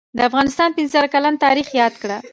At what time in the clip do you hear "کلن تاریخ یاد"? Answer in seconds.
1.13-1.93